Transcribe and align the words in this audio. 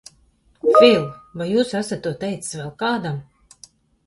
Fil, 0.77 1.03
vai 1.41 1.47
jūs 1.51 1.71
to 1.75 1.79
esat 1.83 2.09
teicis 2.25 2.59
vēl 2.63 2.73
kādam? 2.81 3.21